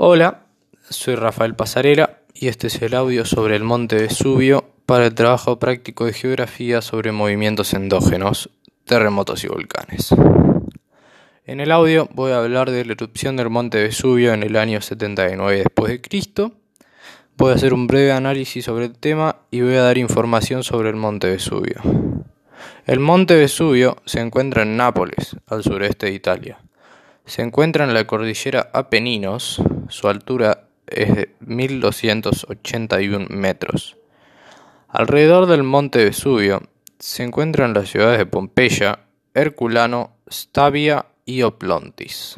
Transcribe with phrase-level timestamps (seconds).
[0.00, 0.44] Hola,
[0.88, 5.58] soy Rafael Pasarela y este es el audio sobre el monte Vesubio para el trabajo
[5.58, 8.48] práctico de geografía sobre movimientos endógenos,
[8.84, 10.14] terremotos y volcanes.
[11.46, 14.80] En el audio voy a hablar de la erupción del monte Vesubio en el año
[14.80, 16.52] 79 después de Cristo.
[17.36, 20.90] Voy a hacer un breve análisis sobre el tema y voy a dar información sobre
[20.90, 21.82] el monte Vesubio.
[22.86, 26.58] El monte Vesubio se encuentra en Nápoles, al sureste de Italia.
[27.26, 33.96] Se encuentra en la cordillera Apeninos, su altura es de 1281 metros.
[34.88, 36.62] Alrededor del monte Vesubio
[36.98, 39.00] se encuentran las ciudades de Pompeya,
[39.34, 42.36] Herculano, Stabia y Oplontis.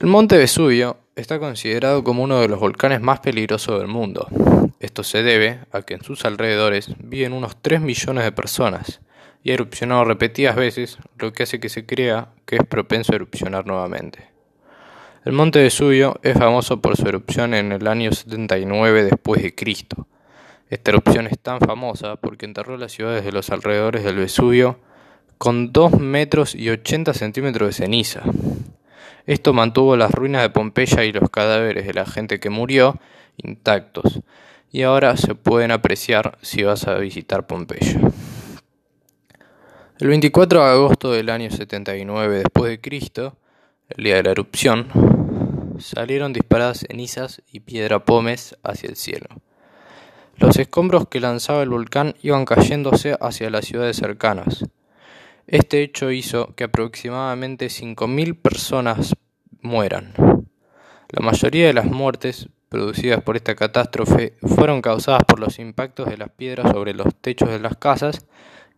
[0.00, 4.26] El monte Vesubio está considerado como uno de los volcanes más peligrosos del mundo.
[4.80, 9.00] Esto se debe a que en sus alrededores viven unos 3 millones de personas
[9.44, 13.16] y ha erupcionado repetidas veces, lo que hace que se crea que es propenso a
[13.16, 14.32] erupcionar nuevamente.
[15.24, 20.08] El monte Vesubio es famoso por su erupción en el año 79 después de Cristo.
[20.68, 24.80] Esta erupción es tan famosa porque enterró las ciudades de los alrededores del Vesubio
[25.38, 28.22] con 2 metros y 80 centímetros de ceniza.
[29.26, 32.98] Esto mantuvo las ruinas de Pompeya y los cadáveres de la gente que murió
[33.36, 34.20] intactos,
[34.72, 38.00] y ahora se pueden apreciar si vas a visitar Pompeya.
[40.00, 43.36] El 24 de agosto del año 79 después de Cristo,
[43.96, 44.88] el día de la erupción,
[45.78, 49.26] salieron disparadas cenizas y piedra pómez hacia el cielo.
[50.36, 54.64] Los escombros que lanzaba el volcán iban cayéndose hacia las ciudades cercanas.
[55.46, 59.14] Este hecho hizo que aproximadamente 5.000 personas
[59.60, 60.14] mueran.
[61.08, 66.16] La mayoría de las muertes producidas por esta catástrofe fueron causadas por los impactos de
[66.16, 68.26] las piedras sobre los techos de las casas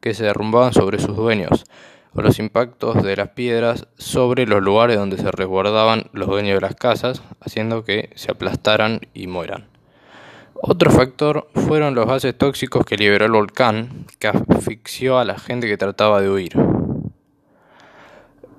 [0.00, 1.64] que se derrumbaban sobre sus dueños,
[2.14, 6.60] o los impactos de las piedras sobre los lugares donde se resguardaban los dueños de
[6.60, 9.66] las casas, haciendo que se aplastaran y mueran.
[10.54, 15.66] Otro factor fueron los gases tóxicos que liberó el volcán, que asfixió a la gente
[15.66, 16.52] que trataba de huir.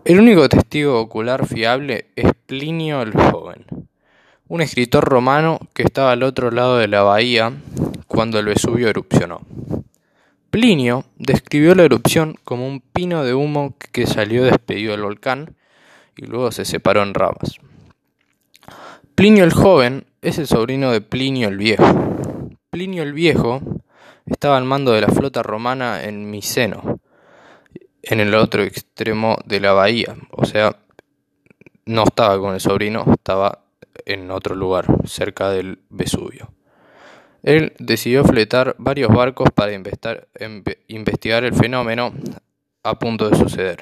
[0.04, 3.66] El único testigo ocular fiable es Plinio el Joven,
[4.48, 7.54] un escritor romano que estaba al otro lado de la bahía
[8.06, 9.42] cuando el Vesubio erupcionó.
[10.56, 15.58] Plinio describió la erupción como un pino de humo que salió despedido del volcán
[16.16, 17.60] y luego se separó en ramas.
[19.16, 21.84] Plinio el joven es el sobrino de Plinio el viejo.
[22.70, 23.60] Plinio el viejo
[24.26, 27.02] estaba al mando de la flota romana en Miceno,
[28.02, 30.78] en el otro extremo de la bahía, o sea,
[31.86, 33.66] no estaba con el sobrino, estaba
[34.06, 36.55] en otro lugar, cerca del Vesubio.
[37.46, 42.12] Él decidió fletar varios barcos para investigar el fenómeno
[42.84, 43.78] a punto de suceder.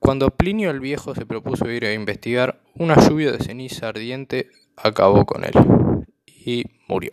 [0.00, 5.24] Cuando Plinio el Viejo se propuso ir a investigar, una lluvia de ceniza ardiente acabó
[5.24, 5.52] con él
[6.26, 7.10] y murió.